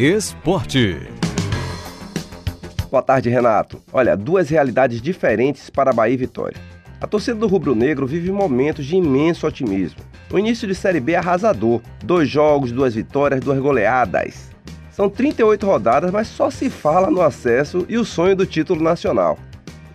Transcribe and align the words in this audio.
Esporte. 0.00 0.96
Boa 2.88 3.02
tarde, 3.02 3.28
Renato. 3.28 3.82
Olha, 3.92 4.16
duas 4.16 4.48
realidades 4.48 5.02
diferentes 5.02 5.70
para 5.70 5.92
Bahia 5.92 6.14
e 6.14 6.16
Vitória. 6.16 6.56
A 7.00 7.06
torcida 7.08 7.36
do 7.36 7.48
Rubro 7.48 7.74
Negro 7.74 8.06
vive 8.06 8.30
momentos 8.30 8.86
de 8.86 8.94
imenso 8.94 9.44
otimismo. 9.44 9.98
O 10.32 10.38
início 10.38 10.68
de 10.68 10.74
Série 10.76 11.00
B 11.00 11.14
é 11.14 11.16
arrasador. 11.16 11.80
Dois 12.04 12.28
jogos, 12.28 12.70
duas 12.70 12.94
vitórias, 12.94 13.40
duas 13.40 13.58
goleadas. 13.58 14.52
São 14.92 15.10
38 15.10 15.66
rodadas, 15.66 16.12
mas 16.12 16.28
só 16.28 16.48
se 16.48 16.70
fala 16.70 17.10
no 17.10 17.20
acesso 17.20 17.84
e 17.88 17.98
o 17.98 18.04
sonho 18.04 18.36
do 18.36 18.46
título 18.46 18.80
nacional. 18.80 19.36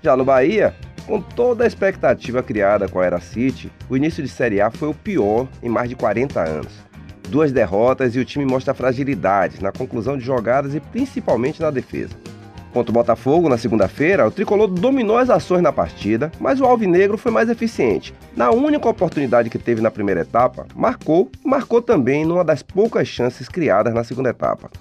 Já 0.01 0.17
no 0.17 0.25
Bahia, 0.25 0.75
com 1.07 1.21
toda 1.21 1.63
a 1.63 1.67
expectativa 1.67 2.43
criada 2.43 2.89
com 2.89 2.99
a 2.99 3.05
Era 3.05 3.21
City, 3.21 3.71
o 3.89 3.95
início 3.95 4.21
de 4.21 4.27
Série 4.27 4.59
A 4.59 4.69
foi 4.69 4.89
o 4.89 4.93
pior 4.93 5.47
em 5.61 5.69
mais 5.69 5.87
de 5.87 5.95
40 5.95 6.41
anos. 6.41 6.92
Duas 7.29 7.51
derrotas 7.51 8.15
e 8.15 8.19
o 8.19 8.25
time 8.25 8.45
mostra 8.45 8.73
fragilidades 8.73 9.59
na 9.59 9.71
conclusão 9.71 10.17
de 10.17 10.23
jogadas 10.23 10.75
e 10.75 10.79
principalmente 10.79 11.61
na 11.61 11.71
defesa. 11.71 12.15
Contra 12.73 12.89
o 12.89 12.93
Botafogo, 12.93 13.49
na 13.49 13.57
segunda-feira, 13.57 14.27
o 14.27 14.31
tricolor 14.31 14.67
dominou 14.67 15.17
as 15.17 15.29
ações 15.29 15.61
na 15.61 15.71
partida, 15.71 16.31
mas 16.39 16.59
o 16.59 16.65
Alvinegro 16.65 17.17
foi 17.17 17.31
mais 17.31 17.47
eficiente. 17.47 18.13
Na 18.35 18.49
única 18.49 18.89
oportunidade 18.89 19.49
que 19.49 19.59
teve 19.59 19.79
na 19.79 19.91
primeira 19.91 20.21
etapa, 20.21 20.65
marcou 20.75 21.29
e 21.45 21.47
marcou 21.47 21.81
também 21.81 22.25
numa 22.25 22.43
das 22.43 22.63
poucas 22.63 23.07
chances 23.07 23.47
criadas 23.47 23.93
na 23.93 24.03
segunda 24.03 24.29
etapa 24.29 24.71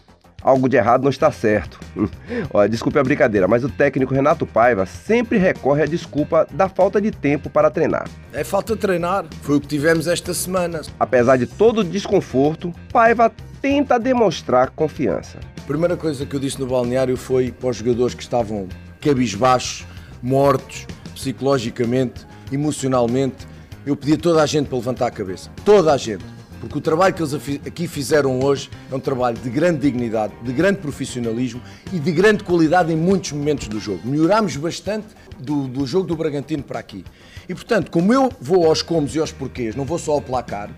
algo 0.42 0.69
de 0.69 0.77
errado 0.77 1.02
não 1.02 1.10
está 1.10 1.30
certo. 1.30 1.78
Olha, 2.52 2.69
desculpe 2.69 2.98
a 2.98 3.02
brincadeira, 3.02 3.46
mas 3.46 3.64
o 3.64 3.69
técnico 3.69 4.14
Renato 4.14 4.46
Paiva 4.46 4.87
sempre 4.87 5.38
recorre 5.38 5.82
à 5.82 5.87
desculpa 5.87 6.46
da 6.51 6.68
falta 6.68 7.01
de 7.01 7.10
tempo 7.10 7.48
para 7.48 7.70
treinar. 7.70 8.09
É 8.32 8.45
falta 8.45 8.74
de 8.74 8.80
treinar, 8.80 9.24
foi 9.42 9.56
o 9.56 9.60
que 9.60 9.66
tivemos 9.66 10.06
esta 10.06 10.34
semana. 10.34 10.82
Apesar 10.98 11.37
de 11.37 11.46
todo 11.46 11.78
o 11.78 11.84
desconforto, 11.84 12.73
Paiva 12.92 13.30
tenta 13.60 13.98
demonstrar 13.98 14.70
confiança. 14.70 15.38
A 15.59 15.66
primeira 15.66 15.96
coisa 15.96 16.27
que 16.27 16.34
eu 16.34 16.41
disse 16.41 16.59
no 16.59 16.66
balneário 16.66 17.16
foi 17.16 17.52
para 17.52 17.70
os 17.70 17.77
jogadores 17.77 18.15
que 18.15 18.23
estavam 18.23 18.68
cabisbaixos, 19.01 19.87
mortos, 20.20 20.87
psicologicamente, 21.15 22.26
emocionalmente. 22.51 23.46
Eu 23.87 23.96
pedi 23.96 24.15
a 24.15 24.16
toda 24.16 24.43
a 24.43 24.46
gente 24.46 24.66
para 24.66 24.79
levantar 24.79 25.07
a 25.07 25.10
cabeça. 25.10 25.51
Toda 25.65 25.93
a 25.93 25.96
gente 25.96 26.24
porque 26.63 26.79
o 26.79 26.80
trabalho 26.80 27.13
que 27.13 27.21
eles 27.21 27.35
aqui 27.66 27.88
fizeram 27.88 28.38
hoje 28.38 28.71
é 28.88 28.95
um 28.95 29.01
trabalho 29.01 29.37
de 29.37 29.51
grande 29.51 29.80
dignidade, 29.80 30.32
de 30.45 30.52
grande 30.52 30.79
profissionalismo 30.79 31.60
e 31.93 31.99
de 31.99 32.13
grande 32.13 32.45
qualidade 32.45 32.93
em 32.93 32.96
muitos 32.96 33.32
momentos 33.32 33.66
do 33.66 33.80
jogo. 33.80 34.01
Melhorámos 34.04 34.57
bastante 34.57 35.09
do, 35.41 35.66
do 35.66 35.85
jogo 35.85 36.07
do 36.07 36.15
Bragantino 36.15 36.63
para 36.63 36.79
aqui. 36.79 37.04
E 37.49 37.54
portanto, 37.54 37.91
como 37.91 38.15
eu 38.15 38.30
vou 38.41 38.65
aos 38.69 38.80
comos 38.80 39.13
e 39.16 39.19
aos 39.19 39.32
porquês, 39.32 39.74
não 39.74 39.85
vou 39.85 39.99
só 39.99 40.13
ao 40.13 40.23
placar, 40.23 40.71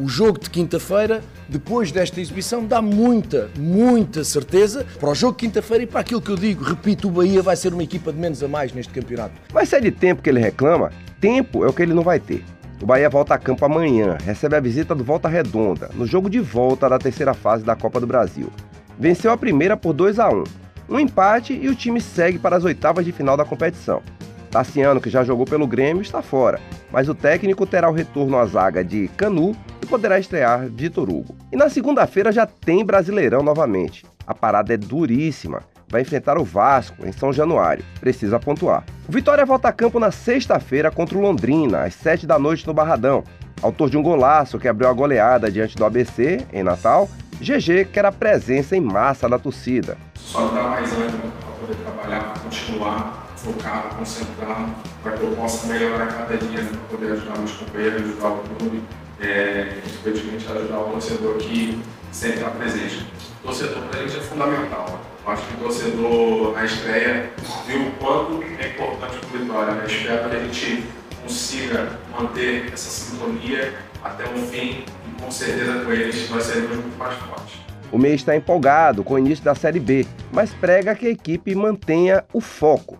o 0.00 0.08
jogo 0.08 0.40
de 0.40 0.50
quinta-feira, 0.50 1.22
depois 1.48 1.92
desta 1.92 2.20
exibição, 2.20 2.66
dá 2.66 2.82
muita, 2.82 3.50
muita 3.56 4.24
certeza 4.24 4.84
para 4.98 5.10
o 5.10 5.14
jogo 5.14 5.34
de 5.34 5.46
quinta-feira 5.46 5.84
e 5.84 5.86
para 5.86 6.00
aquilo 6.00 6.20
que 6.20 6.30
eu 6.30 6.36
digo. 6.36 6.64
Repito, 6.64 7.06
o 7.06 7.10
Bahia 7.12 7.40
vai 7.40 7.54
ser 7.54 7.72
uma 7.72 7.84
equipa 7.84 8.12
de 8.12 8.18
menos 8.18 8.42
a 8.42 8.48
mais 8.48 8.72
neste 8.72 8.92
campeonato. 8.92 9.34
Mas 9.54 9.68
se 9.68 9.76
é 9.76 9.80
de 9.80 9.92
tempo 9.92 10.22
que 10.22 10.28
ele 10.28 10.40
reclama, 10.40 10.90
tempo 11.20 11.64
é 11.64 11.68
o 11.68 11.72
que 11.72 11.82
ele 11.82 11.94
não 11.94 12.02
vai 12.02 12.18
ter. 12.18 12.42
O 12.82 12.86
Bahia 12.86 13.10
volta 13.10 13.34
a 13.34 13.38
campo 13.38 13.64
amanhã, 13.64 14.16
recebe 14.24 14.56
a 14.56 14.60
visita 14.60 14.94
do 14.94 15.04
Volta 15.04 15.28
Redonda, 15.28 15.90
no 15.94 16.06
jogo 16.06 16.30
de 16.30 16.40
volta 16.40 16.88
da 16.88 16.98
terceira 16.98 17.34
fase 17.34 17.62
da 17.62 17.76
Copa 17.76 18.00
do 18.00 18.06
Brasil. 18.06 18.50
Venceu 18.98 19.30
a 19.30 19.36
primeira 19.36 19.76
por 19.76 19.92
2 19.92 20.18
a 20.18 20.30
1 20.30 20.44
um 20.88 20.98
empate 20.98 21.52
e 21.52 21.68
o 21.68 21.74
time 21.74 22.00
segue 22.00 22.38
para 22.38 22.56
as 22.56 22.64
oitavas 22.64 23.04
de 23.04 23.12
final 23.12 23.36
da 23.36 23.44
competição. 23.44 24.02
Tassiano, 24.50 25.00
que 25.00 25.08
já 25.08 25.22
jogou 25.22 25.46
pelo 25.46 25.66
Grêmio, 25.66 26.02
está 26.02 26.20
fora, 26.20 26.58
mas 26.90 27.08
o 27.08 27.14
técnico 27.14 27.64
terá 27.64 27.88
o 27.88 27.92
retorno 27.92 28.36
à 28.36 28.44
zaga 28.46 28.82
de 28.82 29.06
Canu 29.16 29.54
e 29.80 29.86
poderá 29.86 30.18
estrear 30.18 30.66
Vitor 30.66 31.08
Hugo. 31.08 31.36
E 31.52 31.56
na 31.56 31.68
segunda-feira 31.68 32.32
já 32.32 32.44
tem 32.44 32.84
Brasileirão 32.84 33.42
novamente. 33.42 34.04
A 34.26 34.34
parada 34.34 34.74
é 34.74 34.76
duríssima 34.76 35.62
vai 35.90 36.02
enfrentar 36.02 36.38
o 36.38 36.44
Vasco 36.44 37.06
em 37.06 37.12
São 37.12 37.32
Januário. 37.32 37.84
Precisa 37.98 38.38
pontuar. 38.38 38.84
O 39.08 39.12
Vitória 39.12 39.44
volta 39.44 39.68
a 39.68 39.72
campo 39.72 39.98
na 39.98 40.10
sexta-feira 40.10 40.90
contra 40.90 41.18
o 41.18 41.20
Londrina, 41.20 41.82
às 41.82 41.94
7 41.94 42.26
da 42.26 42.38
noite 42.38 42.66
no 42.66 42.72
Barradão. 42.72 43.24
Autor 43.60 43.90
de 43.90 43.98
um 43.98 44.02
golaço 44.02 44.58
que 44.58 44.68
abriu 44.68 44.88
a 44.88 44.92
goleada 44.92 45.50
diante 45.50 45.76
do 45.76 45.84
ABC 45.84 46.46
em 46.52 46.62
Natal, 46.62 47.08
GG 47.40 47.86
quer 47.92 48.04
a 48.04 48.12
presença 48.12 48.76
em 48.76 48.80
massa 48.80 49.28
da 49.28 49.38
torcida. 49.38 49.98
Só 50.14 50.46
dá 50.48 50.62
mais 50.62 50.92
ânimo 50.92 51.32
para 51.40 51.50
poder 51.60 51.76
trabalhar, 51.82 52.34
continuar 52.42 53.30
focado, 53.36 53.96
concentrado, 53.96 54.74
para 55.02 55.12
que 55.12 55.22
eu 55.22 55.32
possa 55.32 55.66
melhorar 55.66 56.06
cada 56.06 56.36
dia, 56.36 56.62
né, 56.62 56.70
para 56.70 56.98
poder 56.98 57.12
ajudar 57.12 57.38
meus 57.38 57.52
companheiros, 57.52 58.02
ajudar 58.02 58.28
o 58.28 58.38
clube, 58.58 58.82
é, 59.20 59.78
ajudar 60.04 60.78
o 60.78 60.90
torcedor 60.92 61.36
que 61.38 61.82
sempre 62.12 62.38
está 62.38 62.50
presente. 62.50 63.06
O 63.42 63.46
torcedor 63.46 63.82
gente 63.92 64.18
é 64.18 64.20
fundamental. 64.20 65.00
Acho 65.26 65.46
que 65.46 65.54
o 65.54 65.58
torcedor 65.58 66.52
na 66.54 66.64
estreia 66.64 67.30
viu 67.66 67.82
o 67.82 67.90
quanto 67.92 68.42
é 68.42 68.68
importante 68.68 69.18
o 69.22 69.38
Vitória. 69.38 69.74
Né? 69.74 69.84
Espero 69.86 70.30
que 70.30 70.36
a 70.36 70.40
gente 70.40 70.84
consiga 71.22 71.98
manter 72.18 72.72
essa 72.72 72.90
sintonia 72.90 73.74
até 74.02 74.24
o 74.24 74.38
fim 74.46 74.84
e 75.06 75.22
com 75.22 75.30
certeza 75.30 75.84
com 75.84 75.92
eles 75.92 76.28
nós 76.30 76.44
seremos 76.44 76.76
muito 76.76 76.98
mais 76.98 77.14
fortes. 77.14 77.60
O 77.92 77.98
Meia 77.98 78.14
está 78.14 78.34
empolgado 78.34 79.02
com 79.02 79.14
o 79.14 79.18
início 79.18 79.44
da 79.44 79.54
Série 79.54 79.80
B, 79.80 80.06
mas 80.32 80.54
prega 80.54 80.94
que 80.94 81.06
a 81.06 81.10
equipe 81.10 81.54
mantenha 81.54 82.24
o 82.32 82.40
foco. 82.40 82.98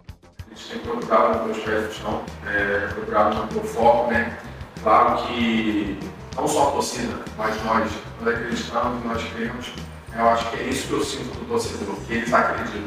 A 0.50 0.54
gente 0.54 0.70
tem 0.70 0.78
procurado 0.80 1.38
manter 1.38 1.50
os 1.50 1.64
pés 1.64 1.84
no 1.84 1.92
chão, 1.92 2.22
é, 2.46 2.88
manter 3.08 3.58
o 3.58 3.64
foco, 3.64 4.10
né? 4.10 4.36
Claro 4.82 5.26
que 5.26 5.98
não 6.36 6.48
só 6.48 6.68
a 6.68 6.72
torcida, 6.72 7.14
mas 7.38 7.54
nós, 7.64 7.90
nós 8.20 8.34
acreditamos, 8.34 9.04
nós 9.04 9.22
queremos 9.22 9.72
eu 10.16 10.28
acho 10.28 10.50
que 10.50 10.56
é 10.56 10.62
isso 10.64 10.88
que 10.88 10.92
eu 10.92 11.04
sinto 11.04 11.38
do 11.38 11.46
torcedor, 11.46 11.94
que 12.06 12.14
eles 12.14 12.32
acreditam. 12.32 12.82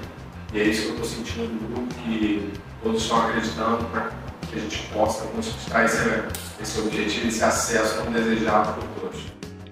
E 0.53 0.59
é 0.59 0.63
isso 0.63 0.84
que 0.84 0.88
eu 0.89 1.03
estou 1.03 1.09
sentindo 1.09 1.47
do 1.47 1.73
grupo, 1.73 1.94
que 1.95 2.51
todos 2.84 3.01
estão 3.01 3.25
acreditando 3.25 3.85
para 3.85 4.11
que 4.50 4.56
a 4.56 4.59
gente 4.59 4.84
possa 4.94 5.25
conquistar 5.25 5.85
esse, 5.85 5.97
esse 6.61 6.79
objetivo, 6.79 7.28
esse 7.28 7.44
acesso 7.44 8.03
tão 8.03 8.11
desejado 8.11 8.73
por 8.73 9.01
todos. 9.01 9.22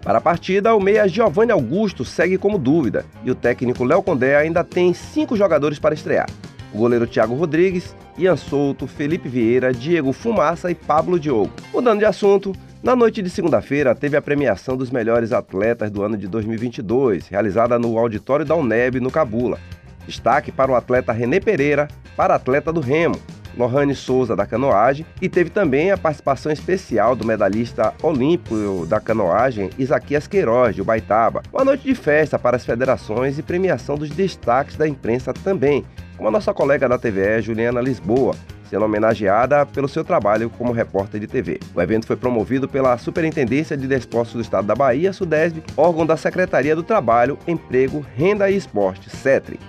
Para 0.01 0.17
a 0.17 0.21
partida, 0.21 0.73
o 0.73 0.79
meia 0.79 1.07
Giovanni 1.07 1.51
Augusto 1.51 2.03
segue 2.03 2.37
como 2.37 2.57
dúvida 2.57 3.05
e 3.23 3.29
o 3.29 3.35
técnico 3.35 3.83
Léo 3.83 4.01
Condé 4.01 4.35
ainda 4.35 4.63
tem 4.63 4.93
cinco 4.93 5.35
jogadores 5.35 5.77
para 5.77 5.93
estrear. 5.93 6.27
O 6.73 6.77
goleiro 6.79 7.05
Thiago 7.05 7.35
Rodrigues, 7.35 7.95
Ian 8.17 8.35
Souto, 8.35 8.87
Felipe 8.87 9.29
Vieira, 9.29 9.71
Diego 9.71 10.11
Fumaça 10.11 10.71
e 10.71 10.75
Pablo 10.75 11.19
Diogo. 11.19 11.51
Mudando 11.71 11.99
de 11.99 12.05
assunto, 12.05 12.53
na 12.83 12.95
noite 12.95 13.21
de 13.21 13.29
segunda-feira, 13.29 13.93
teve 13.93 14.17
a 14.17 14.21
premiação 14.21 14.75
dos 14.75 14.89
melhores 14.89 15.31
atletas 15.31 15.91
do 15.91 16.01
ano 16.03 16.17
de 16.17 16.27
2022, 16.27 17.27
realizada 17.27 17.77
no 17.77 17.97
auditório 17.97 18.43
da 18.43 18.55
UNEB, 18.55 18.99
no 18.99 19.11
Cabula. 19.11 19.59
Destaque 20.07 20.51
para 20.51 20.71
o 20.71 20.75
atleta 20.75 21.11
René 21.11 21.39
Pereira, 21.39 21.87
para 22.17 22.33
atleta 22.33 22.73
do 22.73 22.81
remo, 22.81 23.15
Lohane 23.55 23.93
Souza 23.93 24.35
da 24.35 24.45
canoagem 24.45 25.05
e 25.21 25.29
teve 25.29 25.49
também 25.49 25.91
a 25.91 25.97
participação 25.97 26.51
especial 26.51 27.15
do 27.15 27.25
medalhista 27.25 27.93
olímpico 28.01 28.85
da 28.87 28.99
canoagem 28.99 29.69
Isaquias 29.77 30.25
Queiroz, 30.25 30.75
de 30.75 30.81
Ubaitaba. 30.81 31.43
Uma 31.53 31.65
noite 31.65 31.83
de 31.83 31.93
festa 31.93 32.39
para 32.39 32.57
as 32.57 32.65
federações 32.65 33.37
e 33.37 33.43
premiação 33.43 33.95
dos 33.95 34.09
destaques 34.09 34.75
da 34.75 34.87
imprensa 34.87 35.33
também, 35.33 35.85
como 36.17 36.29
a 36.29 36.31
nossa 36.31 36.53
colega 36.53 36.89
da 36.89 36.97
TVE, 36.97 37.41
Juliana 37.41 37.81
Lisboa, 37.81 38.35
sendo 38.71 38.85
homenageada 38.85 39.65
pelo 39.65 39.89
seu 39.89 40.01
trabalho 40.01 40.49
como 40.49 40.71
repórter 40.71 41.19
de 41.19 41.27
TV. 41.27 41.59
O 41.75 41.81
evento 41.81 42.07
foi 42.07 42.15
promovido 42.15 42.69
pela 42.69 42.97
Superintendência 42.97 43.75
de 43.75 43.85
Desportos 43.85 44.33
do 44.33 44.41
Estado 44.41 44.65
da 44.65 44.73
Bahia, 44.73 45.11
SUDESB, 45.11 45.61
órgão 45.75 46.05
da 46.05 46.15
Secretaria 46.15 46.73
do 46.73 46.81
Trabalho, 46.81 47.37
Emprego, 47.45 48.05
Renda 48.15 48.49
e 48.49 48.55
Esporte, 48.55 49.09
CETRE. 49.09 49.59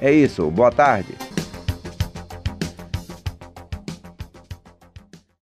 É 0.00 0.10
isso, 0.10 0.50
boa 0.50 0.72
tarde. 0.72 1.14